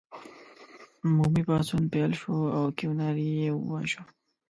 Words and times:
عمومي 1.05 1.41
پاڅون 1.47 1.83
پیل 1.91 2.11
شو 2.19 2.35
او 2.55 2.63
کیوناري 2.77 3.27
یې 3.41 3.49
وواژه. 3.53 4.01